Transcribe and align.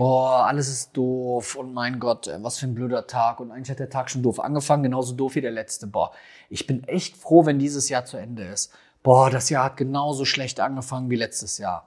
boah, 0.00 0.46
alles 0.46 0.68
ist 0.70 0.96
doof 0.96 1.56
und 1.56 1.74
mein 1.74 2.00
Gott, 2.00 2.26
äh, 2.26 2.42
was 2.42 2.58
für 2.58 2.66
ein 2.66 2.74
blöder 2.74 3.06
Tag 3.06 3.38
und 3.38 3.50
eigentlich 3.50 3.70
hat 3.70 3.80
der 3.80 3.90
Tag 3.90 4.10
schon 4.10 4.22
doof 4.22 4.40
angefangen, 4.40 4.82
genauso 4.82 5.14
doof 5.14 5.34
wie 5.34 5.42
der 5.42 5.50
letzte. 5.50 5.86
Boah, 5.86 6.12
ich 6.48 6.66
bin 6.66 6.84
echt 6.84 7.18
froh, 7.18 7.44
wenn 7.44 7.58
dieses 7.58 7.90
Jahr 7.90 8.06
zu 8.06 8.16
Ende 8.16 8.44
ist. 8.44 8.72
Boah, 9.02 9.28
das 9.28 9.50
Jahr 9.50 9.66
hat 9.66 9.76
genauso 9.76 10.24
schlecht 10.24 10.58
angefangen 10.58 11.10
wie 11.10 11.16
letztes 11.16 11.58
Jahr. 11.58 11.86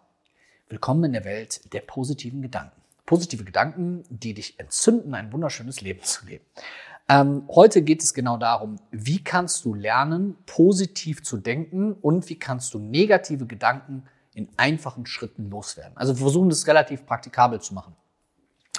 Willkommen 0.70 1.06
in 1.06 1.14
der 1.14 1.26
Welt 1.26 1.74
der 1.74 1.82
positiven 1.82 2.44
Gedanken. 2.44 2.80
Positive 3.08 3.44
Gedanken, 3.44 4.04
die 4.10 4.36
dich 4.36 4.60
entzünden, 4.60 5.16
ein 5.16 5.34
wunderschönes 5.34 5.82
Leben 5.82 6.04
zu 6.04 6.28
leben. 6.28 6.46
Ähm, 7.10 7.48
heute 7.50 7.82
geht 7.82 8.04
es 8.04 8.14
genau 8.14 8.38
darum, 8.38 8.76
wie 8.92 9.24
kannst 9.24 9.66
du 9.66 9.74
lernen, 9.74 10.38
positiv 10.46 11.24
zu 11.24 11.38
denken 11.38 11.94
und 11.94 12.30
wie 12.30 12.38
kannst 12.38 12.76
du 12.76 12.80
negative 12.80 13.48
Gedanken 13.48 14.04
in 14.36 14.50
einfachen 14.58 15.08
Schritten 15.08 15.50
loswerden. 15.50 15.98
Also 15.98 16.14
versuchen 16.14 16.50
das 16.50 16.68
relativ 16.68 17.08
praktikabel 17.08 17.60
zu 17.60 17.74
machen. 17.74 17.96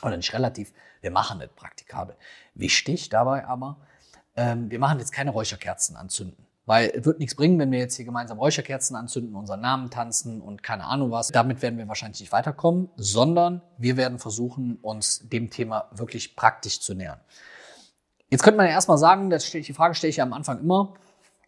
Oder 0.04 0.16
nicht 0.16 0.32
relativ, 0.32 0.72
wir 1.00 1.10
machen 1.10 1.40
es 1.40 1.48
praktikabel. 1.56 2.14
Wichtig 2.54 3.08
dabei 3.08 3.46
aber, 3.46 3.78
ähm, 4.36 4.70
wir 4.70 4.78
machen 4.78 4.98
jetzt 4.98 5.12
keine 5.12 5.30
Räucherkerzen 5.30 5.96
anzünden. 5.96 6.46
Weil 6.66 6.92
es 6.94 7.04
wird 7.04 7.18
nichts 7.18 7.34
bringen, 7.34 7.58
wenn 7.58 7.70
wir 7.70 7.78
jetzt 7.78 7.96
hier 7.96 8.06
gemeinsam 8.06 8.38
Räucherkerzen 8.38 8.96
anzünden, 8.96 9.34
unseren 9.34 9.60
Namen 9.60 9.90
tanzen 9.90 10.40
und 10.40 10.62
keine 10.62 10.84
Ahnung 10.84 11.10
was. 11.10 11.28
Damit 11.28 11.60
werden 11.60 11.78
wir 11.78 11.88
wahrscheinlich 11.88 12.20
nicht 12.20 12.32
weiterkommen, 12.32 12.88
sondern 12.96 13.60
wir 13.76 13.98
werden 13.98 14.18
versuchen, 14.18 14.78
uns 14.80 15.28
dem 15.28 15.50
Thema 15.50 15.88
wirklich 15.92 16.36
praktisch 16.36 16.80
zu 16.80 16.94
nähern. 16.94 17.20
Jetzt 18.30 18.42
könnte 18.42 18.56
man 18.56 18.66
ja 18.66 18.72
erstmal 18.72 18.98
sagen, 18.98 19.28
das 19.28 19.50
die 19.50 19.72
Frage 19.74 19.94
stelle 19.94 20.08
ich 20.10 20.16
ja 20.16 20.24
am 20.24 20.32
Anfang 20.32 20.58
immer, 20.58 20.94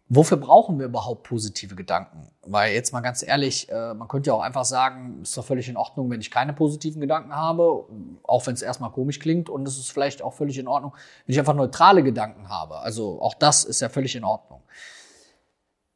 wofür 0.09 0.37
brauchen 0.37 0.79
wir 0.79 0.85
überhaupt 0.85 1.23
positive 1.23 1.75
Gedanken? 1.75 2.29
Weil 2.43 2.73
jetzt 2.73 2.93
mal 2.93 3.01
ganz 3.01 3.23
ehrlich, 3.23 3.69
äh, 3.69 3.93
man 3.93 4.07
könnte 4.07 4.29
ja 4.29 4.33
auch 4.33 4.41
einfach 4.41 4.65
sagen, 4.65 5.19
ist 5.21 5.37
doch 5.37 5.45
völlig 5.45 5.67
in 5.67 5.77
Ordnung, 5.77 6.09
wenn 6.09 6.21
ich 6.21 6.31
keine 6.31 6.53
positiven 6.53 7.01
Gedanken 7.01 7.35
habe, 7.35 7.85
auch 8.23 8.47
wenn 8.47 8.53
es 8.53 8.61
erstmal 8.61 8.91
komisch 8.91 9.19
klingt. 9.19 9.49
Und 9.49 9.67
es 9.67 9.77
ist 9.77 9.91
vielleicht 9.91 10.21
auch 10.21 10.33
völlig 10.33 10.57
in 10.57 10.67
Ordnung, 10.67 10.93
wenn 11.25 11.33
ich 11.33 11.39
einfach 11.39 11.55
neutrale 11.55 12.03
Gedanken 12.03 12.49
habe. 12.49 12.79
Also 12.79 13.21
auch 13.21 13.33
das 13.33 13.63
ist 13.63 13.81
ja 13.81 13.89
völlig 13.89 14.15
in 14.15 14.23
Ordnung. 14.23 14.61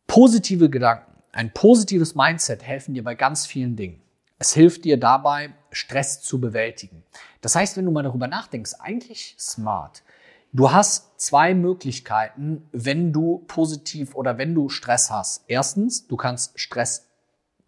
Positive 0.08 0.70
Gedanken, 0.70 1.12
ein 1.32 1.54
positives 1.54 2.16
Mindset 2.16 2.64
helfen 2.64 2.94
dir 2.94 3.04
bei 3.04 3.16
ganz 3.16 3.46
vielen 3.46 3.78
Dingen. 3.78 4.02
Es 4.38 4.54
hilft 4.54 4.84
dir 4.86 5.00
dabei, 5.00 5.54
Stress 5.72 6.22
zu 6.22 6.42
bewältigen. 6.42 7.04
Das 7.42 7.56
heißt, 7.56 7.78
wenn 7.78 7.86
du 7.86 7.92
mal 7.92 8.04
darüber 8.04 8.28
nachdenkst, 8.28 8.74
eigentlich 8.80 9.36
smart. 9.40 10.04
Du 10.54 10.72
hast 10.72 11.20
zwei 11.20 11.54
Möglichkeiten, 11.54 12.68
wenn 12.74 13.14
du 13.14 13.46
positiv 13.48 14.16
oder 14.16 14.38
wenn 14.38 14.54
du 14.54 14.68
Stress 14.68 15.10
hast. 15.10 15.46
Erstens, 15.48 16.08
du 16.08 16.18
kannst 16.18 16.60
Stress 16.60 17.08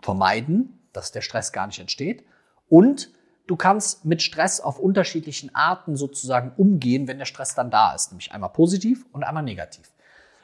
vermeiden, 0.01 0.79
dass 0.91 1.13
der 1.13 1.21
Stress 1.21 1.53
gar 1.53 1.67
nicht 1.67 1.79
entsteht. 1.79 2.25
Und 2.67 3.11
du 3.47 3.55
kannst 3.55 4.03
mit 4.03 4.21
Stress 4.21 4.59
auf 4.59 4.79
unterschiedlichen 4.79 5.55
Arten 5.55 5.95
sozusagen 5.95 6.51
umgehen, 6.57 7.07
wenn 7.07 7.19
der 7.19 7.25
Stress 7.25 7.55
dann 7.55 7.71
da 7.71 7.93
ist. 7.93 8.11
Nämlich 8.11 8.33
einmal 8.33 8.51
positiv 8.51 9.05
und 9.13 9.23
einmal 9.23 9.43
negativ. 9.43 9.91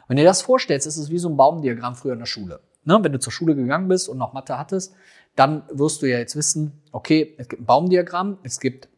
Wenn 0.08 0.16
du 0.16 0.24
dir 0.24 0.30
das 0.30 0.42
vorstellst, 0.42 0.88
ist 0.88 0.98
es 0.98 1.10
wie 1.10 1.20
so 1.20 1.30
ein 1.30 1.38
Baumdiagramm 1.38 1.96
früher 1.96 2.14
in 2.14 2.20
der 2.20 2.26
Schule. 2.26 2.62
Ne? 2.86 3.00
Wenn 3.02 3.12
du 3.12 3.20
zur 3.20 3.34
Schule 3.34 3.54
gegangen 3.54 3.88
bist 3.88 4.10
und 4.10 4.18
noch 4.18 4.34
Mathe 4.34 4.58
hattest, 4.58 4.96
dann 5.36 5.64
wirst 5.72 6.02
du 6.02 6.06
ja 6.06 6.18
jetzt 6.18 6.36
wissen, 6.36 6.82
okay, 6.92 7.36
es 7.38 7.48
gibt 7.48 7.62
ein 7.62 7.66
Baumdiagramm, 7.66 8.40
es 8.44 8.60
gibt 8.60 8.89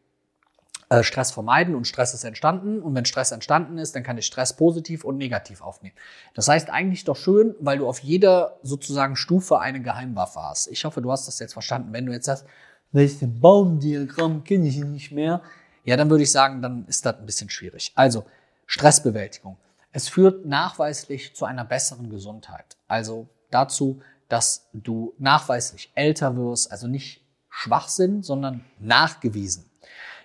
äh, 0.92 1.02
Stress 1.02 1.30
vermeiden 1.30 1.74
und 1.74 1.86
Stress 1.86 2.12
ist 2.12 2.24
entstanden. 2.24 2.82
Und 2.82 2.94
wenn 2.94 3.06
Stress 3.06 3.32
entstanden 3.32 3.78
ist, 3.78 3.96
dann 3.96 4.02
kann 4.02 4.18
ich 4.18 4.26
Stress 4.26 4.54
positiv 4.54 5.04
und 5.04 5.16
negativ 5.16 5.62
aufnehmen. 5.62 5.94
Das 6.34 6.48
heißt 6.48 6.68
eigentlich 6.68 7.04
doch 7.04 7.16
schön, 7.16 7.54
weil 7.60 7.78
du 7.78 7.88
auf 7.88 8.00
jeder 8.00 8.58
sozusagen 8.62 9.16
Stufe 9.16 9.58
eine 9.58 9.80
Geheimwaffe 9.80 10.42
hast. 10.42 10.66
Ich 10.66 10.84
hoffe, 10.84 11.00
du 11.00 11.10
hast 11.10 11.26
das 11.26 11.38
jetzt 11.38 11.54
verstanden. 11.54 11.94
Wenn 11.94 12.04
du 12.04 12.12
jetzt 12.12 12.26
sagst, 12.26 12.44
welches 12.92 13.20
Baumdiagramm 13.22 14.44
kenne 14.44 14.68
ich 14.68 14.76
nicht 14.76 15.12
mehr, 15.12 15.40
ja, 15.84 15.96
dann 15.96 16.10
würde 16.10 16.24
ich 16.24 16.30
sagen, 16.30 16.60
dann 16.60 16.84
ist 16.86 17.06
das 17.06 17.16
ein 17.16 17.24
bisschen 17.24 17.48
schwierig. 17.48 17.92
Also 17.94 18.26
Stressbewältigung. 18.66 19.56
Es 19.92 20.10
führt 20.10 20.44
nachweislich 20.44 21.34
zu 21.34 21.46
einer 21.46 21.64
besseren 21.64 22.10
Gesundheit. 22.10 22.76
Also 22.86 23.28
dazu, 23.50 24.02
dass 24.28 24.68
du 24.74 25.14
nachweislich 25.18 25.90
älter 25.94 26.36
wirst, 26.36 26.70
also 26.70 26.86
nicht 26.86 27.22
Schwachsinn, 27.48 28.22
sondern 28.22 28.62
nachgewiesen 28.78 29.71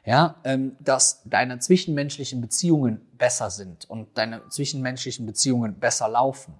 ja, 0.07 0.35
ähm, 0.45 0.77
dass 0.79 1.21
deine 1.25 1.59
zwischenmenschlichen 1.59 2.39
Beziehungen 2.39 3.05
besser 3.17 3.49
sind 3.49 3.89
und 3.89 4.17
deine 4.17 4.47
zwischenmenschlichen 4.47 5.25
Beziehungen 5.25 5.81
besser 5.81 6.07
laufen, 6.07 6.53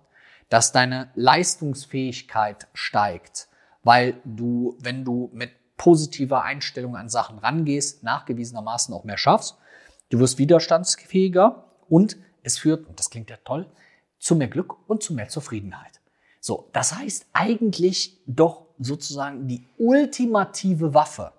dass 0.50 0.74
deine 0.74 1.12
Leistungsfähigkeit 1.16 2.68
steigt, 2.74 3.48
weil 3.84 4.16
du, 4.26 4.78
wenn 4.82 5.06
du 5.06 5.30
mit 5.34 5.52
positiver 5.78 6.44
Einstellung 6.44 6.98
an 6.98 7.08
Sachen 7.08 7.40
rangehst, 7.40 8.04
nachgewiesenermaßen 8.04 8.94
auch 8.94 9.06
mehr 9.06 9.18
schaffst. 9.18 9.56
Du 10.10 10.20
wirst 10.20 10.40
widerstandsfähiger 10.40 11.64
und 11.88 12.18
es 12.44 12.58
führt, 12.58 12.86
und 12.86 13.00
das 13.00 13.10
klingt 13.10 13.30
ja 13.30 13.38
toll, 13.46 13.66
zu 14.20 14.36
mehr 14.36 14.50
Glück 14.50 14.76
und 14.90 15.04
zu 15.04 15.14
mehr 15.14 15.30
Zufriedenheit. 15.30 16.02
So, 16.42 16.70
das 16.74 16.98
heißt 16.98 17.28
eigentlich 17.32 18.18
doch 18.26 18.66
sozusagen 18.78 19.48
die 19.48 19.66
ultimative 19.78 20.94
Waffe 20.94 21.32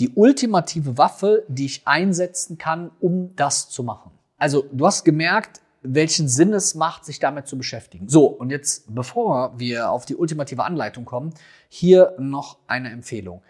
die 0.00 0.10
ultimative 0.14 0.98
Waffe, 0.98 1.44
die 1.48 1.66
ich 1.66 1.86
einsetzen 1.86 2.58
kann, 2.58 2.90
um 3.00 3.36
das 3.36 3.68
zu 3.68 3.82
machen. 3.82 4.10
Also 4.38 4.64
du 4.72 4.86
hast 4.86 5.04
gemerkt, 5.04 5.60
welchen 5.82 6.28
Sinn 6.28 6.52
es 6.52 6.74
macht, 6.74 7.04
sich 7.04 7.18
damit 7.20 7.46
zu 7.46 7.56
beschäftigen. 7.56 8.08
So, 8.08 8.26
und 8.26 8.50
jetzt, 8.50 8.94
bevor 8.94 9.58
wir 9.58 9.90
auf 9.90 10.06
die 10.06 10.16
ultimative 10.16 10.64
Anleitung 10.64 11.04
kommen, 11.04 11.32
hier 11.68 12.14
noch 12.18 12.58
eine 12.66 12.90
Empfehlung. 12.90 13.42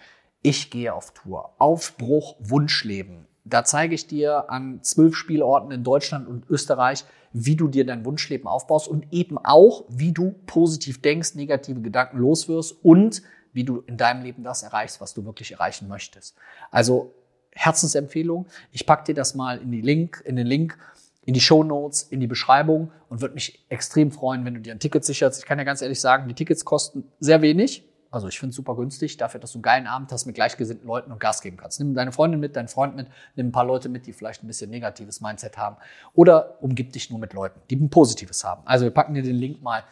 Ich 0.42 0.70
gehe 0.70 0.92
auf 0.92 1.12
Tour. 1.12 1.54
Aufbruch 1.58 2.36
Wunschleben. 2.40 3.26
Da 3.50 3.64
zeige 3.64 3.94
ich 3.94 4.06
dir 4.06 4.50
an 4.50 4.82
zwölf 4.82 5.16
Spielorten 5.16 5.70
in 5.72 5.84
Deutschland 5.84 6.28
und 6.28 6.48
Österreich, 6.48 7.04
wie 7.32 7.56
du 7.56 7.68
dir 7.68 7.84
dein 7.84 8.04
Wunschleben 8.04 8.46
aufbaust 8.46 8.88
und 8.88 9.12
eben 9.12 9.38
auch, 9.38 9.84
wie 9.88 10.12
du 10.12 10.34
positiv 10.46 11.02
denkst, 11.02 11.34
negative 11.34 11.80
Gedanken 11.80 12.18
loswirst 12.18 12.76
und 12.82 13.22
wie 13.52 13.64
du 13.64 13.80
in 13.86 13.96
deinem 13.96 14.22
Leben 14.22 14.44
das 14.44 14.62
erreichst, 14.62 15.00
was 15.00 15.14
du 15.14 15.24
wirklich 15.24 15.52
erreichen 15.52 15.88
möchtest. 15.88 16.36
Also 16.70 17.14
Herzensempfehlung. 17.52 18.46
Ich 18.70 18.86
pack 18.86 19.04
dir 19.04 19.14
das 19.14 19.34
mal 19.34 19.58
in, 19.58 19.72
die 19.72 19.80
Link, 19.80 20.22
in 20.24 20.36
den 20.36 20.46
Link, 20.46 20.78
in 21.24 21.34
die 21.34 21.40
Show 21.40 21.64
Notes, 21.64 22.02
in 22.04 22.20
die 22.20 22.26
Beschreibung 22.26 22.92
und 23.08 23.20
würde 23.20 23.34
mich 23.34 23.64
extrem 23.68 24.12
freuen, 24.12 24.44
wenn 24.44 24.54
du 24.54 24.60
dir 24.60 24.72
ein 24.72 24.78
Ticket 24.78 25.04
sicherst. 25.04 25.40
Ich 25.40 25.46
kann 25.46 25.58
ja 25.58 25.64
ganz 25.64 25.82
ehrlich 25.82 26.00
sagen, 26.00 26.28
die 26.28 26.34
Tickets 26.34 26.64
kosten 26.64 27.04
sehr 27.18 27.42
wenig. 27.42 27.84
Also 28.10 28.26
ich 28.26 28.40
finde 28.40 28.50
es 28.50 28.56
super 28.56 28.74
günstig 28.74 29.16
dafür, 29.16 29.38
dass 29.38 29.52
du 29.52 29.58
einen 29.58 29.62
geilen 29.62 29.86
Abend 29.86 30.10
hast 30.10 30.26
mit 30.26 30.34
gleichgesinnten 30.34 30.86
Leuten 30.86 31.12
und 31.12 31.20
Gas 31.20 31.42
geben 31.42 31.56
kannst. 31.56 31.78
Nimm 31.78 31.94
deine 31.94 32.10
Freundin 32.10 32.40
mit, 32.40 32.56
deinen 32.56 32.68
Freund 32.68 32.96
mit, 32.96 33.06
nimm 33.36 33.48
ein 33.48 33.52
paar 33.52 33.64
Leute 33.64 33.88
mit, 33.88 34.06
die 34.06 34.12
vielleicht 34.12 34.42
ein 34.42 34.48
bisschen 34.48 34.70
negatives 34.70 35.20
Mindset 35.20 35.56
haben. 35.56 35.76
Oder 36.14 36.60
umgib 36.60 36.92
dich 36.92 37.10
nur 37.10 37.20
mit 37.20 37.32
Leuten, 37.32 37.60
die 37.70 37.76
ein 37.76 37.88
positives 37.88 38.42
haben. 38.42 38.62
Also 38.64 38.84
wir 38.84 38.90
packen 38.90 39.14
dir 39.14 39.22
den 39.22 39.36
Link 39.36 39.62
mal 39.62 39.84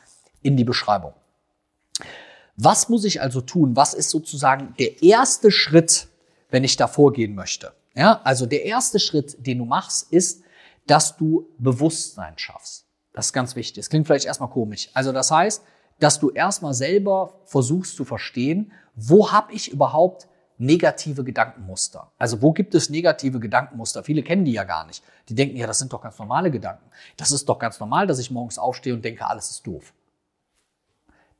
in 0.42 0.56
die 0.56 0.64
Beschreibung. 0.64 1.12
Was 2.56 2.88
muss 2.88 3.04
ich 3.04 3.22
also 3.22 3.40
tun? 3.40 3.76
Was 3.76 3.94
ist 3.94 4.10
sozusagen 4.10 4.74
der 4.80 5.00
erste 5.00 5.52
Schritt, 5.52 6.08
wenn 6.50 6.64
ich 6.64 6.76
da 6.76 6.88
vorgehen 6.88 7.36
möchte? 7.36 7.72
Ja, 7.94 8.20
also 8.24 8.46
der 8.46 8.64
erste 8.64 8.98
Schritt, 8.98 9.46
den 9.46 9.58
du 9.58 9.64
machst, 9.64 10.12
ist, 10.12 10.42
dass 10.88 11.16
du 11.16 11.48
Bewusstsein 11.58 12.36
schaffst. 12.36 12.84
Das 13.12 13.26
ist 13.26 13.32
ganz 13.32 13.54
wichtig. 13.54 13.76
Das 13.76 13.90
klingt 13.90 14.06
vielleicht 14.06 14.26
erstmal 14.26 14.50
komisch. 14.50 14.90
Also 14.92 15.12
das 15.12 15.30
heißt, 15.30 15.62
dass 15.98 16.20
du 16.20 16.31
erstmal 16.31 16.75
selber 16.75 17.41
versuchst 17.44 17.97
zu 17.97 18.04
verstehen, 18.04 18.72
wo 18.94 19.32
habe 19.32 19.53
ich 19.53 19.70
überhaupt 19.70 20.28
negative 20.59 21.25
Gedankenmuster? 21.25 22.10
Also 22.19 22.42
wo 22.42 22.53
gibt 22.53 22.75
es 22.75 22.91
negative 22.91 23.41
Gedankenmuster? 23.41 24.03
Viele 24.03 24.22
kennen 24.22 24.44
die 24.44 24.53
ja 24.53 24.64
gar 24.64 24.86
nicht. 24.86 25.04
Die 25.28 25.34
denken, 25.34 25.56
ja, 25.56 25.66
das 25.66 25.78
sind 25.78 25.92
doch 25.92 26.00
ganz 26.00 26.19
normale 26.19 26.50
Gedanken. 26.50 26.91
Das 27.16 27.31
ist 27.31 27.48
doch 27.48 27.59
ganz 27.59 27.78
normal, 27.78 28.06
dass 28.06 28.19
ich 28.19 28.31
morgens 28.31 28.59
aufstehe 28.59 28.94
und 28.94 29.04
denke, 29.04 29.26
alles 29.26 29.50
ist 29.50 29.66
doof. 29.66 29.92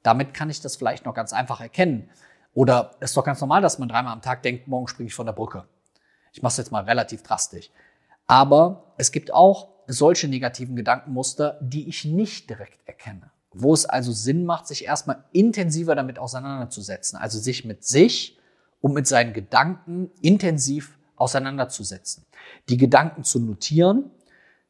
Damit 0.02 0.34
kann 0.34 0.50
ich 0.50 0.60
das 0.60 0.76
vielleicht 0.76 1.04
noch 1.04 1.14
ganz 1.14 1.32
einfach 1.32 1.60
erkennen. 1.60 2.08
Oder 2.54 2.92
es 3.00 3.10
ist 3.10 3.16
doch 3.16 3.25
ganz 3.25 3.40
normal, 3.40 3.60
dass 3.60 3.78
man 3.78 3.88
dreimal 3.88 4.12
am 4.12 4.22
Tag 4.22 4.42
denkt, 4.42 4.69
morgen 4.69 4.88
springe 4.88 5.08
ich 5.08 5.14
von 5.14 5.26
der 5.26 5.32
Brücke. 5.32 5.64
Ich 6.32 6.42
mache 6.42 6.52
es 6.52 6.56
jetzt 6.56 6.72
mal 6.72 6.84
relativ 6.84 7.22
drastisch. 7.22 7.70
Aber 8.26 8.94
es 8.96 9.10
gibt 9.10 9.32
auch 9.32 9.69
solche 9.87 10.28
negativen 10.28 10.76
Gedankenmuster, 10.76 11.58
die 11.60 11.88
ich 11.88 12.05
nicht 12.05 12.49
direkt 12.49 12.87
erkenne. 12.87 13.31
Wo 13.52 13.72
es 13.72 13.86
also 13.86 14.12
Sinn 14.12 14.44
macht, 14.44 14.66
sich 14.66 14.84
erstmal 14.84 15.24
intensiver 15.32 15.94
damit 15.94 16.18
auseinanderzusetzen. 16.18 17.18
Also 17.18 17.38
sich 17.38 17.64
mit 17.64 17.84
sich 17.84 18.38
und 18.80 18.92
mit 18.94 19.06
seinen 19.06 19.32
Gedanken 19.32 20.10
intensiv 20.20 20.98
auseinanderzusetzen. 21.16 22.26
Die 22.68 22.76
Gedanken 22.76 23.24
zu 23.24 23.40
notieren, 23.40 24.10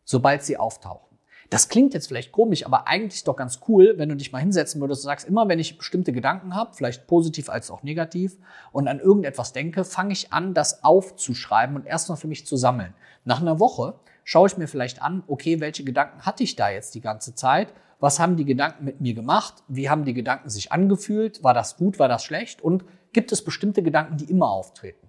sobald 0.04 0.42
sie 0.42 0.56
auftauchen. 0.56 1.08
Das 1.50 1.70
klingt 1.70 1.94
jetzt 1.94 2.08
vielleicht 2.08 2.30
komisch, 2.30 2.66
aber 2.66 2.88
eigentlich 2.88 3.24
doch 3.24 3.36
ganz 3.36 3.60
cool, 3.68 3.94
wenn 3.96 4.10
du 4.10 4.16
dich 4.16 4.32
mal 4.32 4.38
hinsetzen 4.38 4.80
würdest 4.82 5.02
und 5.02 5.06
sagst, 5.06 5.26
immer 5.26 5.48
wenn 5.48 5.58
ich 5.58 5.78
bestimmte 5.78 6.12
Gedanken 6.12 6.54
habe, 6.54 6.74
vielleicht 6.74 7.06
positiv 7.06 7.48
als 7.48 7.70
auch 7.70 7.82
negativ, 7.82 8.36
und 8.70 8.86
an 8.86 9.00
irgendetwas 9.00 9.54
denke, 9.54 9.84
fange 9.84 10.12
ich 10.12 10.32
an, 10.32 10.52
das 10.52 10.84
aufzuschreiben 10.84 11.74
und 11.74 11.86
erstmal 11.86 12.18
für 12.18 12.28
mich 12.28 12.46
zu 12.46 12.58
sammeln. 12.58 12.92
Nach 13.24 13.40
einer 13.40 13.60
Woche 13.60 13.94
schaue 14.24 14.48
ich 14.48 14.58
mir 14.58 14.68
vielleicht 14.68 15.00
an, 15.00 15.22
okay, 15.26 15.58
welche 15.60 15.84
Gedanken 15.84 16.26
hatte 16.26 16.42
ich 16.42 16.54
da 16.54 16.68
jetzt 16.68 16.94
die 16.94 17.00
ganze 17.00 17.34
Zeit? 17.34 17.72
Was 18.00 18.20
haben 18.20 18.36
die 18.36 18.44
Gedanken 18.44 18.84
mit 18.84 19.00
mir 19.00 19.14
gemacht? 19.14 19.62
Wie 19.66 19.90
haben 19.90 20.04
die 20.04 20.14
Gedanken 20.14 20.50
sich 20.50 20.70
angefühlt? 20.70 21.42
War 21.42 21.54
das 21.54 21.76
gut? 21.76 21.98
War 21.98 22.08
das 22.08 22.24
schlecht? 22.24 22.62
Und 22.62 22.84
gibt 23.12 23.32
es 23.32 23.44
bestimmte 23.44 23.82
Gedanken, 23.82 24.16
die 24.16 24.26
immer 24.26 24.50
auftreten? 24.50 25.08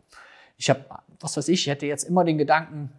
Ich 0.57 0.69
habe 0.69 0.85
was 1.19 1.37
weiß 1.37 1.47
ich, 1.49 1.61
ich 1.61 1.67
hätte 1.67 1.85
jetzt 1.85 2.03
immer 2.03 2.23
den 2.23 2.37
Gedanken, 2.37 2.91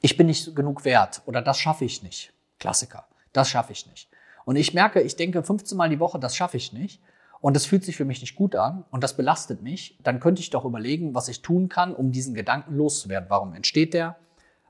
ich 0.00 0.16
bin 0.16 0.26
nicht 0.26 0.54
genug 0.56 0.84
wert 0.84 1.22
oder 1.26 1.40
das 1.42 1.58
schaffe 1.58 1.84
ich 1.84 2.02
nicht. 2.02 2.32
Klassiker. 2.58 3.06
Das 3.32 3.48
schaffe 3.48 3.72
ich 3.72 3.86
nicht. 3.86 4.08
Und 4.44 4.56
ich 4.56 4.74
merke, 4.74 5.00
ich 5.00 5.16
denke 5.16 5.42
15 5.42 5.78
Mal 5.78 5.88
die 5.88 6.00
Woche, 6.00 6.18
das 6.18 6.34
schaffe 6.34 6.56
ich 6.56 6.72
nicht. 6.72 7.00
Und 7.40 7.54
das 7.54 7.66
fühlt 7.66 7.84
sich 7.84 7.96
für 7.96 8.04
mich 8.04 8.20
nicht 8.20 8.36
gut 8.36 8.54
an 8.54 8.84
und 8.90 9.02
das 9.02 9.16
belastet 9.16 9.62
mich. 9.62 9.98
Dann 10.02 10.20
könnte 10.20 10.40
ich 10.40 10.50
doch 10.50 10.64
überlegen, 10.64 11.14
was 11.14 11.28
ich 11.28 11.42
tun 11.42 11.68
kann, 11.68 11.94
um 11.94 12.12
diesen 12.12 12.34
Gedanken 12.34 12.76
loszuwerden. 12.76 13.28
Warum 13.30 13.54
entsteht 13.54 13.94
der? 13.94 14.16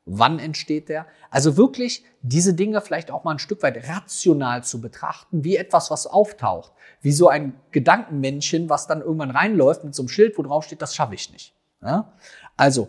Wann 0.05 0.39
entsteht 0.39 0.89
der? 0.89 1.07
Also 1.31 1.57
wirklich 1.57 2.05
diese 2.23 2.55
Dinge 2.55 2.81
vielleicht 2.81 3.11
auch 3.11 3.23
mal 3.25 3.33
ein 3.33 3.39
Stück 3.39 3.63
weit 3.63 3.89
rational 3.89 4.65
zu 4.65 4.81
betrachten, 4.81 5.45
wie 5.45 5.57
etwas, 5.57 5.91
was 5.91 6.07
auftaucht. 6.07 6.73
Wie 7.01 7.13
so 7.13 7.29
ein 7.29 7.55
Gedankenmännchen, 7.71 8.69
was 8.69 8.87
dann 8.87 9.01
irgendwann 9.01 9.31
reinläuft 9.31 9.85
mit 9.85 9.95
so 9.95 10.03
einem 10.03 10.09
Schild, 10.09 10.37
wo 10.39 10.43
drauf 10.43 10.65
steht, 10.65 10.83
das 10.83 10.95
schaffe 10.95 11.15
ich 11.15 11.31
nicht. 11.31 11.55
Ja? 11.83 12.13
Also, 12.57 12.89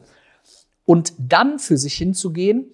und 0.86 1.14
dann 1.18 1.60
für 1.60 1.78
sich 1.78 1.94
hinzugehen, 1.96 2.74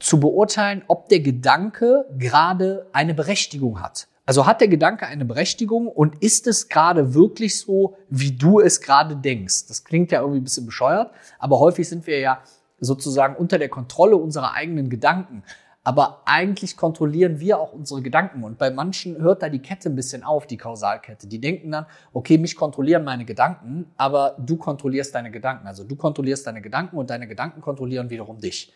zu 0.00 0.20
beurteilen, 0.20 0.82
ob 0.88 1.08
der 1.08 1.20
Gedanke 1.20 2.06
gerade 2.18 2.88
eine 2.92 3.14
Berechtigung 3.14 3.80
hat. 3.80 4.08
Also 4.26 4.46
hat 4.46 4.60
der 4.60 4.68
Gedanke 4.68 5.06
eine 5.06 5.24
Berechtigung 5.24 5.86
und 5.86 6.22
ist 6.22 6.46
es 6.46 6.68
gerade 6.68 7.14
wirklich 7.14 7.58
so, 7.58 7.96
wie 8.08 8.32
du 8.32 8.58
es 8.60 8.80
gerade 8.80 9.16
denkst? 9.16 9.66
Das 9.68 9.84
klingt 9.84 10.12
ja 10.12 10.20
irgendwie 10.20 10.40
ein 10.40 10.44
bisschen 10.44 10.66
bescheuert, 10.66 11.12
aber 11.38 11.60
häufig 11.60 11.88
sind 11.88 12.06
wir 12.06 12.18
ja 12.18 12.42
sozusagen 12.84 13.36
unter 13.36 13.58
der 13.58 13.68
Kontrolle 13.68 14.16
unserer 14.16 14.52
eigenen 14.52 14.88
Gedanken. 14.90 15.42
Aber 15.86 16.22
eigentlich 16.24 16.78
kontrollieren 16.78 17.40
wir 17.40 17.58
auch 17.60 17.74
unsere 17.74 18.00
Gedanken. 18.00 18.42
Und 18.42 18.56
bei 18.56 18.70
manchen 18.70 19.18
hört 19.18 19.42
da 19.42 19.50
die 19.50 19.58
Kette 19.58 19.90
ein 19.90 19.96
bisschen 19.96 20.24
auf, 20.24 20.46
die 20.46 20.56
Kausalkette. 20.56 21.26
Die 21.26 21.40
denken 21.40 21.70
dann, 21.70 21.86
okay, 22.14 22.38
mich 22.38 22.56
kontrollieren 22.56 23.04
meine 23.04 23.26
Gedanken, 23.26 23.92
aber 23.98 24.34
du 24.38 24.56
kontrollierst 24.56 25.14
deine 25.14 25.30
Gedanken. 25.30 25.66
Also 25.66 25.84
du 25.84 25.94
kontrollierst 25.94 26.46
deine 26.46 26.62
Gedanken 26.62 26.96
und 26.96 27.10
deine 27.10 27.28
Gedanken 27.28 27.60
kontrollieren 27.60 28.08
wiederum 28.08 28.40
dich. 28.40 28.72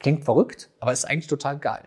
Klingt 0.00 0.24
verrückt, 0.24 0.70
aber 0.80 0.92
ist 0.92 1.04
eigentlich 1.04 1.26
total 1.26 1.58
geil. 1.58 1.82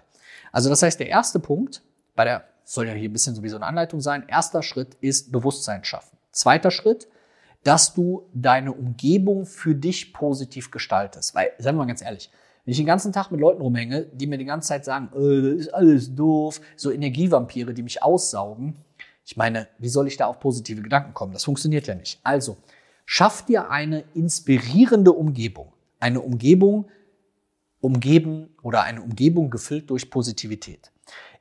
Also 0.52 0.70
das 0.70 0.84
heißt, 0.84 1.00
der 1.00 1.08
erste 1.08 1.40
Punkt, 1.40 1.82
bei 2.16 2.26
der 2.26 2.44
soll 2.64 2.88
ja 2.88 2.94
hier 2.94 3.10
ein 3.10 3.14
bisschen 3.14 3.36
sowieso 3.36 3.56
eine 3.56 3.66
Anleitung 3.66 4.00
sein, 4.00 4.26
erster 4.28 4.62
Schritt 4.62 4.96
ist 5.02 5.32
Bewusstsein 5.32 5.84
schaffen. 5.84 6.18
Zweiter 6.32 6.72
Schritt, 6.72 7.08
dass 7.64 7.94
du 7.94 8.28
deine 8.34 8.74
Umgebung 8.74 9.46
für 9.46 9.76
dich 9.76 10.14
positiv 10.14 10.72
gestaltest. 10.72 11.36
Weil, 11.36 11.52
sagen 11.60 11.78
wir 11.78 11.84
mal 11.84 11.88
ganz 11.88 12.02
ehrlich, 12.02 12.30
wenn 12.66 12.72
ich 12.72 12.78
den 12.78 12.86
ganzen 12.86 13.12
Tag 13.12 13.32
mit 13.32 13.40
Leuten 13.40 13.62
rumhänge, 13.62 14.06
die 14.14 14.28
mir 14.28 14.38
die 14.38 14.46
ganze 14.46 14.70
Zeit 14.70 14.86
sagen, 14.86 15.10
äh, 15.16 15.42
das 15.42 15.68
ist 15.68 15.74
alles 15.74 16.16
doof, 16.16 16.62
so 16.76 16.92
Energievampire, 16.92 17.74
die 17.74 17.84
mich 17.84 18.02
aussaugen, 18.04 18.76
ich 19.26 19.38
meine, 19.38 19.68
wie 19.78 19.90
soll 19.90 20.08
ich 20.08 20.18
da 20.18 20.26
auf 20.26 20.40
positive 20.40 20.82
Gedanken 20.82 21.14
kommen? 21.14 21.34
Das 21.34 21.44
funktioniert 21.44 21.88
ja 21.88 21.96
nicht. 21.96 22.20
Also, 22.24 22.58
schaff 23.06 23.46
dir 23.46 23.70
eine 23.70 24.04
inspirierende 24.14 25.12
Umgebung. 25.12 25.72
Eine 26.00 26.22
Umgebung, 26.22 26.90
umgeben 27.80 28.50
oder 28.62 28.84
eine 28.84 29.02
Umgebung 29.02 29.52
gefüllt 29.52 29.90
durch 29.90 30.10
Positivität. 30.10 30.92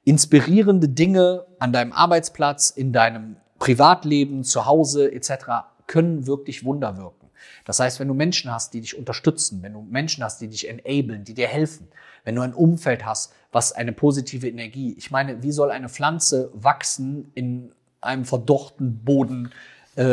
Inspirierende 0.05 0.89
Dinge 0.89 1.47
an 1.59 1.73
deinem 1.73 1.93
Arbeitsplatz, 1.93 2.71
in 2.71 2.93
deinem 2.93 3.37
Privatleben, 3.59 4.45
zu 4.45 4.67
Hause 4.67 5.13
etc 5.13 5.70
können 5.91 6.29
wirklich 6.29 6.65
Wunder 6.65 6.97
wirken. 6.97 7.31
Das 7.65 7.81
heißt, 7.81 7.99
wenn 7.99 8.07
du 8.07 8.15
Menschen 8.15 8.53
hast, 8.53 8.75
die 8.75 8.81
dich 8.81 8.97
unterstützen, 8.97 9.61
wenn 9.61 9.73
du 9.73 9.83
Menschen 9.83 10.23
hast, 10.23 10.41
die 10.41 10.47
dich 10.47 10.69
enablen, 10.69 11.25
die 11.25 11.35
dir 11.35 11.49
helfen, 11.49 11.89
wenn 12.23 12.37
du 12.37 12.43
ein 12.43 12.55
Umfeld 12.55 13.05
hast, 13.05 13.33
was 13.51 13.73
eine 13.73 13.93
positive 13.93 14.49
Energie, 14.49 14.95
ich 14.97 15.11
meine, 15.11 15.43
wie 15.43 15.51
soll 15.51 15.73
eine 15.73 15.89
Pflanze 15.89 16.53
wachsen 16.55 17.33
in 17.35 17.73
einem 18.01 18.25
verdochten 18.25 19.05
Boden, 19.05 19.51
äh, 19.97 20.13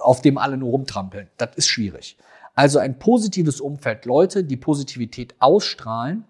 auf 0.00 0.22
dem 0.22 0.38
alle 0.38 0.56
nur 0.56 0.70
rumtrampeln? 0.70 1.28
Das 1.36 1.56
ist 1.56 1.68
schwierig. 1.68 2.16
Also 2.54 2.78
ein 2.78 2.98
positives 2.98 3.60
Umfeld, 3.60 4.06
Leute, 4.06 4.44
die 4.44 4.56
Positivität 4.56 5.34
ausstrahlen 5.40 6.24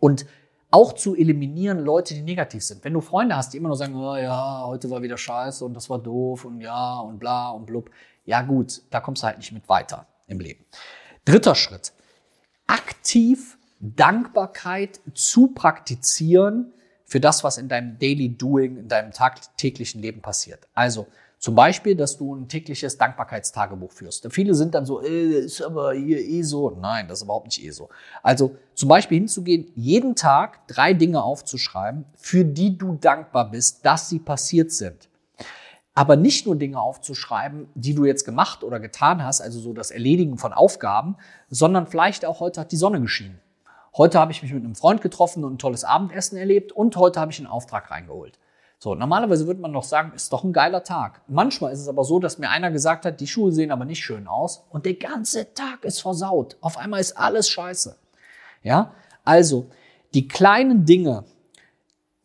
und 0.00 0.26
auch 0.72 0.94
zu 0.94 1.14
eliminieren 1.14 1.84
Leute, 1.84 2.14
die 2.14 2.22
negativ 2.22 2.64
sind. 2.64 2.82
Wenn 2.82 2.94
du 2.94 3.00
Freunde 3.00 3.36
hast, 3.36 3.52
die 3.52 3.58
immer 3.58 3.68
nur 3.68 3.76
sagen, 3.76 3.94
oh, 3.94 4.16
ja, 4.16 4.64
heute 4.66 4.90
war 4.90 5.02
wieder 5.02 5.18
scheiße 5.18 5.64
und 5.64 5.74
das 5.74 5.88
war 5.90 5.98
doof 5.98 6.44
und 6.46 6.60
ja 6.60 6.98
und 6.98 7.18
bla 7.18 7.50
und 7.50 7.66
blub, 7.66 7.90
ja 8.24 8.42
gut, 8.42 8.82
da 8.90 9.00
kommst 9.00 9.22
du 9.22 9.26
halt 9.26 9.36
nicht 9.36 9.52
mit 9.52 9.68
weiter 9.68 10.06
im 10.26 10.40
Leben. 10.40 10.64
Dritter 11.24 11.54
Schritt. 11.54 11.92
Aktiv 12.66 13.58
Dankbarkeit 13.80 15.00
zu 15.12 15.48
praktizieren 15.48 16.72
für 17.04 17.20
das, 17.20 17.44
was 17.44 17.58
in 17.58 17.68
deinem 17.68 17.98
Daily 17.98 18.30
Doing, 18.30 18.78
in 18.78 18.88
deinem 18.88 19.12
tagtäglichen 19.12 20.00
Leben 20.00 20.22
passiert. 20.22 20.66
Also 20.72 21.06
zum 21.42 21.56
Beispiel, 21.56 21.96
dass 21.96 22.16
du 22.16 22.36
ein 22.36 22.46
tägliches 22.46 22.98
Dankbarkeitstagebuch 22.98 23.90
führst. 23.90 24.24
Viele 24.30 24.54
sind 24.54 24.76
dann 24.76 24.86
so, 24.86 25.02
äh, 25.02 25.40
ist 25.40 25.60
aber 25.60 25.92
hier 25.92 26.20
eh 26.20 26.42
so. 26.42 26.70
Nein, 26.70 27.08
das 27.08 27.18
ist 27.18 27.24
überhaupt 27.24 27.46
nicht 27.46 27.64
eh 27.64 27.70
so. 27.70 27.88
Also 28.22 28.54
zum 28.74 28.88
Beispiel 28.88 29.18
hinzugehen, 29.18 29.66
jeden 29.74 30.14
Tag 30.14 30.68
drei 30.68 30.94
Dinge 30.94 31.20
aufzuschreiben, 31.20 32.04
für 32.14 32.44
die 32.44 32.78
du 32.78 32.94
dankbar 32.94 33.50
bist, 33.50 33.84
dass 33.84 34.08
sie 34.08 34.20
passiert 34.20 34.70
sind. 34.70 35.08
Aber 35.94 36.14
nicht 36.14 36.46
nur 36.46 36.54
Dinge 36.54 36.80
aufzuschreiben, 36.80 37.68
die 37.74 37.96
du 37.96 38.04
jetzt 38.04 38.24
gemacht 38.24 38.62
oder 38.62 38.78
getan 38.78 39.24
hast, 39.24 39.40
also 39.40 39.58
so 39.58 39.72
das 39.72 39.90
Erledigen 39.90 40.38
von 40.38 40.52
Aufgaben, 40.52 41.16
sondern 41.50 41.88
vielleicht 41.88 42.24
auch 42.24 42.38
heute 42.38 42.60
hat 42.60 42.70
die 42.70 42.76
Sonne 42.76 43.00
geschienen. 43.00 43.40
Heute 43.96 44.20
habe 44.20 44.30
ich 44.30 44.42
mich 44.42 44.52
mit 44.52 44.64
einem 44.64 44.76
Freund 44.76 45.00
getroffen 45.00 45.44
und 45.44 45.54
ein 45.54 45.58
tolles 45.58 45.82
Abendessen 45.82 46.38
erlebt 46.38 46.70
und 46.70 46.94
heute 46.94 47.18
habe 47.18 47.32
ich 47.32 47.38
einen 47.40 47.48
Auftrag 47.48 47.90
reingeholt. 47.90 48.38
So, 48.82 48.96
normalerweise 48.96 49.46
würde 49.46 49.60
man 49.60 49.70
noch 49.70 49.84
sagen, 49.84 50.10
ist 50.12 50.32
doch 50.32 50.42
ein 50.42 50.52
geiler 50.52 50.82
Tag. 50.82 51.20
Manchmal 51.28 51.72
ist 51.72 51.78
es 51.78 51.86
aber 51.86 52.02
so, 52.02 52.18
dass 52.18 52.38
mir 52.38 52.50
einer 52.50 52.72
gesagt 52.72 53.04
hat, 53.04 53.20
die 53.20 53.28
Schuhe 53.28 53.52
sehen 53.52 53.70
aber 53.70 53.84
nicht 53.84 54.02
schön 54.02 54.26
aus 54.26 54.64
und 54.70 54.86
der 54.86 54.94
ganze 54.94 55.54
Tag 55.54 55.84
ist 55.84 56.00
versaut. 56.00 56.56
Auf 56.60 56.76
einmal 56.76 57.00
ist 57.00 57.16
alles 57.16 57.48
scheiße. 57.48 57.96
Ja? 58.64 58.92
Also, 59.22 59.68
die 60.14 60.26
kleinen 60.26 60.84
Dinge 60.84 61.22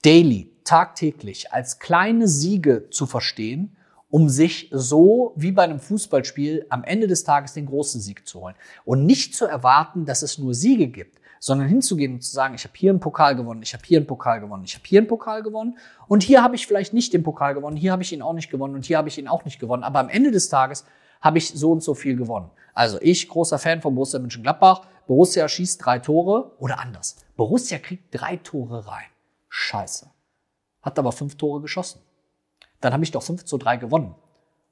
daily, 0.01 0.50
tagtäglich 0.63 1.54
als 1.54 1.77
kleine 1.77 2.27
Siege 2.27 2.89
zu 2.89 3.06
verstehen, 3.06 3.77
um 4.09 4.27
sich 4.27 4.71
so 4.71 5.33
wie 5.36 5.51
bei 5.51 5.62
einem 5.62 5.80
Fußballspiel 5.80 6.65
am 6.69 6.83
Ende 6.83 7.06
des 7.06 7.24
Tages 7.24 7.54
den 7.54 7.68
großen 7.68 8.01
Sieg 8.01 8.27
zu 8.27 8.42
holen. 8.42 8.56
Und 8.83 9.06
nicht 9.06 9.36
zu 9.36 9.45
erwarten, 9.45 10.06
dass 10.06 10.24
es 10.24 10.39
nur 10.39 10.56
Siege 10.56 10.88
gibt, 10.88 11.19
sondern 11.39 11.67
hinzugehen 11.67 12.13
und 12.13 12.21
zu 12.21 12.31
sagen, 12.31 12.55
ich 12.55 12.63
habe 12.63 12.73
hier 12.75 12.91
einen 12.91 12.99
Pokal 12.99 13.35
gewonnen, 13.35 13.61
ich 13.61 13.73
habe 13.73 13.83
hier 13.85 13.97
einen 13.97 14.07
Pokal 14.07 14.39
gewonnen, 14.39 14.63
ich 14.63 14.75
habe 14.75 14.85
hier 14.85 14.99
einen 14.99 15.07
Pokal 15.07 15.43
gewonnen 15.43 15.77
und 16.07 16.23
hier 16.23 16.43
habe 16.43 16.55
ich 16.55 16.67
vielleicht 16.67 16.93
nicht 16.93 17.13
den 17.13 17.23
Pokal 17.23 17.53
gewonnen, 17.53 17.77
hier 17.77 17.91
habe 17.91 18.03
ich 18.03 18.11
ihn 18.13 18.21
auch 18.21 18.33
nicht 18.33 18.49
gewonnen 18.49 18.75
und 18.75 18.85
hier 18.85 18.97
habe 18.97 19.07
ich 19.07 19.17
ihn 19.17 19.27
auch 19.27 19.45
nicht 19.45 19.59
gewonnen, 19.59 19.83
aber 19.83 19.99
am 19.99 20.09
Ende 20.09 20.31
des 20.31 20.49
Tages 20.49 20.85
habe 21.21 21.37
ich 21.37 21.49
so 21.49 21.71
und 21.71 21.81
so 21.81 21.93
viel 21.93 22.15
gewonnen. 22.15 22.49
Also 22.73 22.99
ich, 23.01 23.27
großer 23.27 23.59
Fan 23.59 23.81
von 23.81 23.95
Borussia 23.95 24.19
Mönchengladbach, 24.19 24.81
Borussia 25.07 25.47
schießt 25.47 25.83
drei 25.83 25.99
Tore 25.99 26.51
oder 26.59 26.79
anders. 26.79 27.17
Borussia 27.35 27.79
kriegt 27.79 28.13
drei 28.13 28.37
Tore 28.37 28.87
rein. 28.87 29.07
Scheiße. 29.49 30.11
Hat 30.81 30.99
aber 30.99 31.11
fünf 31.11 31.37
Tore 31.37 31.61
geschossen. 31.61 32.01
Dann 32.81 32.94
habe 32.94 33.03
ich 33.03 33.11
doch 33.11 33.23
5 33.23 33.45
zu 33.45 33.57
3 33.57 33.77
gewonnen 33.77 34.15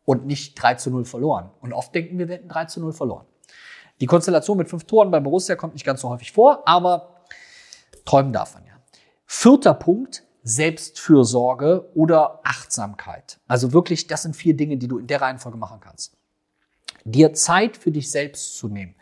und 0.05 0.25
nicht 0.25 0.61
3 0.61 0.75
zu 0.75 0.91
0 0.91 1.05
verloren. 1.05 1.49
Und 1.61 1.73
oft 1.73 1.93
denken 1.95 2.19
wir, 2.19 2.27
wir 2.27 2.35
hätten 2.35 2.49
3 2.49 2.65
zu 2.65 2.79
0 2.79 2.93
verloren. 2.93 3.25
Die 4.01 4.05
Konstellation 4.05 4.57
mit 4.57 4.69
fünf 4.69 4.83
Toren 4.85 5.11
bei 5.11 5.19
Borussia 5.19 5.55
kommt 5.55 5.73
nicht 5.73 5.85
ganz 5.85 6.01
so 6.01 6.09
häufig 6.09 6.31
vor, 6.31 6.67
aber 6.67 7.21
träumen 8.03 8.33
darf 8.33 8.53
man 8.53 8.65
ja. 8.65 8.73
Vierter 9.25 9.73
Punkt, 9.73 10.23
Selbstfürsorge 10.43 11.89
oder 11.95 12.41
Achtsamkeit. 12.43 13.39
Also 13.47 13.73
wirklich, 13.73 14.07
das 14.07 14.23
sind 14.23 14.35
vier 14.35 14.55
Dinge, 14.55 14.77
die 14.77 14.87
du 14.87 14.99
in 14.99 15.07
der 15.07 15.21
Reihenfolge 15.21 15.57
machen 15.57 15.79
kannst. 15.79 16.15
Dir 17.03 17.33
Zeit 17.33 17.77
für 17.77 17.91
dich 17.91 18.11
selbst 18.11 18.57
zu 18.57 18.67
nehmen. 18.67 18.95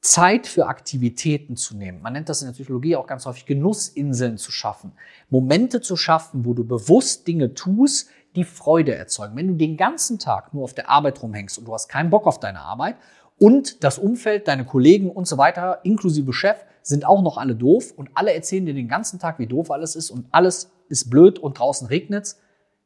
Zeit 0.00 0.46
für 0.46 0.66
Aktivitäten 0.66 1.56
zu 1.56 1.76
nehmen. 1.76 2.02
Man 2.02 2.12
nennt 2.12 2.28
das 2.28 2.42
in 2.42 2.48
der 2.48 2.52
Psychologie 2.52 2.96
auch 2.96 3.06
ganz 3.06 3.24
häufig 3.24 3.46
Genussinseln 3.46 4.36
zu 4.36 4.52
schaffen. 4.52 4.92
Momente 5.30 5.80
zu 5.80 5.96
schaffen, 5.96 6.44
wo 6.44 6.52
du 6.52 6.64
bewusst 6.64 7.26
Dinge 7.26 7.54
tust, 7.54 8.10
die 8.36 8.44
Freude 8.44 8.94
erzeugen. 8.94 9.36
Wenn 9.36 9.48
du 9.48 9.54
den 9.54 9.76
ganzen 9.76 10.18
Tag 10.18 10.52
nur 10.52 10.64
auf 10.64 10.74
der 10.74 10.90
Arbeit 10.90 11.22
rumhängst 11.22 11.58
und 11.58 11.66
du 11.66 11.72
hast 11.72 11.88
keinen 11.88 12.10
Bock 12.10 12.26
auf 12.26 12.38
deine 12.38 12.60
Arbeit 12.60 12.96
und 13.38 13.82
das 13.84 13.98
Umfeld, 13.98 14.48
deine 14.48 14.64
Kollegen 14.64 15.10
und 15.10 15.26
so 15.26 15.38
weiter, 15.38 15.80
inklusive 15.82 16.32
Chef, 16.32 16.64
sind 16.82 17.06
auch 17.06 17.22
noch 17.22 17.38
alle 17.38 17.54
doof 17.54 17.92
und 17.96 18.10
alle 18.14 18.32
erzählen 18.32 18.66
dir 18.66 18.74
den 18.74 18.88
ganzen 18.88 19.18
Tag, 19.18 19.38
wie 19.38 19.46
doof 19.46 19.70
alles 19.70 19.96
ist 19.96 20.10
und 20.10 20.26
alles 20.30 20.70
ist 20.88 21.10
blöd 21.10 21.38
und 21.38 21.58
draußen 21.58 21.86
regnet's. 21.86 22.38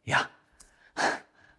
Ja, 0.04 0.20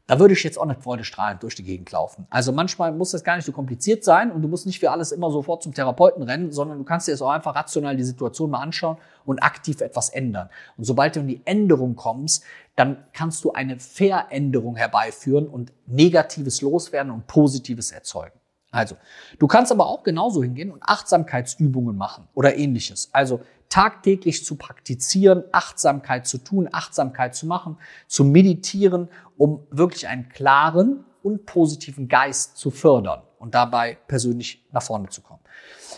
da 0.10 0.19
würde 0.19 0.34
ich 0.34 0.43
jetzt 0.43 0.58
auch 0.58 0.65
nicht 0.65 0.81
freudestrahlend 0.81 1.43
durch 1.43 1.53
die 1.53 1.63
Gegend 1.63 1.91
laufen. 1.91 2.25
Also 2.31 2.51
manchmal 2.51 2.91
muss 2.91 3.12
das 3.12 3.24
gar 3.24 3.36
nicht 3.36 3.46
so 3.46 3.51
kompliziert 3.51 4.03
sein 4.03 4.31
und 4.31 4.41
du 4.41 4.48
musst 4.48 4.65
nicht 4.65 4.79
für 4.79 4.89
alles 4.89 5.12
immer 5.12 5.29
sofort 5.29 5.62
zum 5.62 5.72
Therapeuten 5.72 6.24
rennen, 6.24 6.51
sondern 6.51 6.79
du 6.79 6.84
kannst 6.84 7.08
dir 7.08 7.12
jetzt 7.12 7.22
auch 7.22 7.29
einfach 7.29 7.53
rational 7.53 7.96
die 7.96 8.03
Situation 8.03 8.50
mal 8.50 8.60
anschauen 8.60 8.98
und 9.24 9.43
aktiv 9.43 9.81
etwas 9.81 10.10
ändern. 10.10 10.50
Und 10.77 10.86
sobald 10.86 11.15
du 11.15 11.19
in 11.19 11.27
die 11.27 11.41
Änderung 11.46 11.96
kommst, 11.96 12.43
dann 12.75 13.05
kannst 13.13 13.43
du 13.43 13.51
eine 13.51 13.77
Veränderung 13.79 14.77
herbeiführen 14.77 15.48
und 15.48 15.74
Negatives 15.86 16.62
loswerden 16.62 17.12
und 17.12 17.27
Positives 17.27 17.91
erzeugen. 17.91 18.38
Also, 18.72 18.96
du 19.40 19.48
kannst 19.48 19.72
aber 19.72 19.88
auch 19.88 20.04
genauso 20.04 20.44
hingehen 20.44 20.72
und 20.72 20.84
Achtsamkeitsübungen 20.84 21.98
machen 21.98 22.28
oder 22.36 22.56
ähnliches. 22.56 23.10
Also 23.14 23.42
tagtäglich 23.70 24.46
zu 24.46 24.56
praktizieren, 24.56 25.44
Achtsamkeit 25.52 26.28
zu 26.28 26.40
tun, 26.40 26.70
Achtsamkeit 26.72 27.36
zu 27.36 27.48
machen, 27.48 27.78
zu 28.08 28.24
meditieren, 28.24 29.10
um 29.38 29.66
wirklich 29.72 30.08
einen 30.08 30.30
klaren 30.30 31.06
und 31.24 31.46
positiven 31.46 32.08
Geist 32.08 32.58
zu 32.58 32.72
fördern. 32.72 33.22
und 33.40 33.56
dabei 33.56 33.98
persönlich 34.08 34.68
nach 34.74 34.84
vorne 34.84 35.08
zu 35.08 35.22
kommen. 35.22 35.40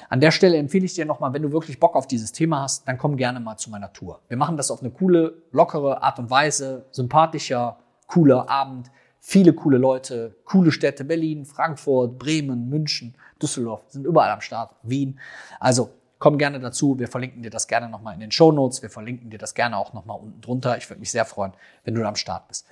An 0.09 0.21
der 0.21 0.29
Stelle 0.29 0.57
empfehle 0.57 0.85
ich 0.85 0.93
dir 0.93 1.05
nochmal, 1.05 1.33
wenn 1.33 1.41
du 1.41 1.51
wirklich 1.51 1.79
Bock 1.79 1.95
auf 1.95 2.05
dieses 2.05 2.31
Thema 2.31 2.61
hast, 2.61 2.87
dann 2.87 2.99
komm 2.99 3.17
gerne 3.17 3.39
mal 3.39 3.57
zu 3.57 3.71
meiner 3.71 3.91
Tour. 3.91 4.21
Wir 4.27 4.37
machen 4.37 4.57
das 4.57 4.69
auf 4.69 4.81
eine 4.81 4.91
coole, 4.91 5.41
lockere 5.51 6.03
Art 6.03 6.19
und 6.19 6.29
Weise, 6.29 6.85
sympathischer, 6.91 7.79
cooler 8.05 8.47
Abend, 8.47 8.91
viele 9.21 9.53
coole 9.53 9.77
Leute, 9.77 10.35
coole 10.43 10.71
Städte, 10.71 11.05
Berlin, 11.05 11.45
Frankfurt, 11.45 12.17
Bremen, 12.17 12.67
München, 12.67 13.15
Düsseldorf, 13.41 13.83
sind 13.87 14.05
überall 14.05 14.31
am 14.31 14.41
Start, 14.41 14.75
Wien. 14.83 15.19
Also 15.59 15.91
komm 16.19 16.37
gerne 16.37 16.59
dazu. 16.59 16.99
Wir 16.99 17.07
verlinken 17.07 17.43
dir 17.43 17.51
das 17.51 17.67
gerne 17.67 17.87
nochmal 17.87 18.15
in 18.15 18.19
den 18.19 18.31
Show 18.31 18.51
Notes. 18.51 18.81
Wir 18.81 18.89
verlinken 18.89 19.29
dir 19.29 19.37
das 19.37 19.53
gerne 19.53 19.77
auch 19.77 19.93
nochmal 19.93 20.19
unten 20.19 20.41
drunter. 20.41 20.75
Ich 20.77 20.89
würde 20.89 20.99
mich 20.99 21.11
sehr 21.11 21.25
freuen, 21.25 21.53
wenn 21.85 21.93
du 21.93 22.01
da 22.01 22.09
am 22.09 22.15
Start 22.15 22.47
bist. 22.47 22.65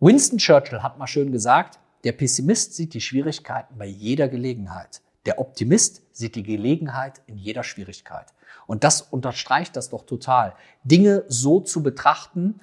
Winston 0.00 0.38
Churchill 0.38 0.82
hat 0.82 0.98
mal 0.98 1.06
schön 1.06 1.30
gesagt, 1.30 1.78
der 2.02 2.12
Pessimist 2.12 2.74
sieht 2.74 2.94
die 2.94 3.00
Schwierigkeiten 3.00 3.78
bei 3.78 3.86
jeder 3.86 4.28
Gelegenheit. 4.28 5.00
Der 5.24 5.38
Optimist 5.38 6.02
sieht 6.10 6.34
die 6.34 6.42
Gelegenheit 6.42 7.22
in 7.26 7.38
jeder 7.38 7.62
Schwierigkeit. 7.62 8.26
Und 8.66 8.82
das 8.82 9.02
unterstreicht 9.02 9.76
das 9.76 9.90
doch 9.90 10.04
total. 10.04 10.54
Dinge 10.82 11.24
so 11.28 11.60
zu 11.60 11.82
betrachten, 11.82 12.60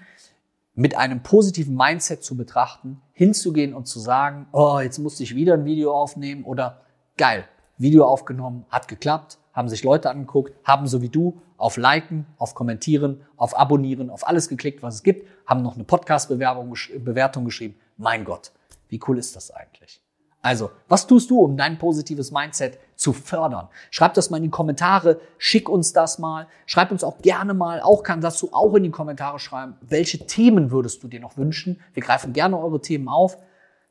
mit 0.79 0.95
einem 0.95 1.21
positiven 1.21 1.75
Mindset 1.75 2.23
zu 2.23 2.37
betrachten, 2.37 3.01
hinzugehen 3.11 3.73
und 3.73 3.89
zu 3.89 3.99
sagen, 3.99 4.47
oh, 4.53 4.79
jetzt 4.79 4.97
musste 4.97 5.23
ich 5.23 5.35
wieder 5.35 5.55
ein 5.55 5.65
Video 5.65 5.93
aufnehmen 5.93 6.45
oder 6.45 6.79
geil, 7.17 7.43
Video 7.77 8.05
aufgenommen, 8.05 8.65
hat 8.69 8.87
geklappt, 8.87 9.39
haben 9.51 9.67
sich 9.67 9.83
Leute 9.83 10.09
angeguckt, 10.09 10.53
haben 10.63 10.87
so 10.87 11.01
wie 11.01 11.09
du 11.09 11.41
auf 11.57 11.75
Liken, 11.75 12.25
auf 12.37 12.55
Kommentieren, 12.55 13.25
auf 13.35 13.59
Abonnieren, 13.59 14.09
auf 14.09 14.25
alles 14.25 14.47
geklickt, 14.47 14.81
was 14.81 14.95
es 14.95 15.03
gibt, 15.03 15.27
haben 15.45 15.63
noch 15.63 15.75
eine 15.75 15.83
Podcast-Bewertung 15.83 17.43
geschrieben. 17.43 17.75
Mein 17.97 18.23
Gott, 18.23 18.53
wie 18.87 19.01
cool 19.05 19.17
ist 19.17 19.35
das 19.35 19.51
eigentlich? 19.51 20.01
Also, 20.41 20.71
was 20.87 21.05
tust 21.05 21.29
du, 21.29 21.41
um 21.41 21.57
dein 21.57 21.77
positives 21.77 22.31
Mindset 22.31 22.79
zu 22.99 23.13
fördern? 23.13 23.69
Schreib 23.91 24.13
das 24.13 24.29
mal 24.29 24.37
in 24.37 24.43
die 24.43 24.49
Kommentare, 24.49 25.21
schick 25.37 25.69
uns 25.69 25.93
das 25.93 26.19
mal, 26.19 26.47
schreib 26.65 26.91
uns 26.91 27.03
auch 27.03 27.19
gerne 27.19 27.53
mal, 27.53 27.81
auch 27.81 28.03
kann 28.03 28.19
das 28.19 28.39
du 28.39 28.49
auch 28.51 28.75
in 28.75 28.83
die 28.83 28.91
Kommentare 28.91 29.39
schreiben, 29.39 29.77
welche 29.81 30.27
Themen 30.27 30.69
würdest 30.69 31.01
du 31.01 31.07
dir 31.07 31.19
noch 31.19 31.37
wünschen? 31.37 31.81
Wir 31.93 32.03
greifen 32.03 32.33
gerne 32.33 32.59
eure 32.59 32.81
Themen 32.81 33.07
auf. 33.07 33.37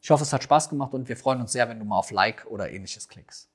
Ich 0.01 0.11
hoffe, 0.11 0.23
es 0.23 0.33
hat 0.33 0.43
Spaß 0.43 0.69
gemacht 0.69 0.93
und 0.93 1.09
wir 1.09 1.17
freuen 1.17 1.41
uns 1.41 1.53
sehr, 1.53 1.69
wenn 1.69 1.79
du 1.79 1.85
mal 1.85 1.99
auf 1.99 2.11
Like 2.11 2.47
oder 2.49 2.71
ähnliches 2.71 3.09
klickst. 3.09 3.47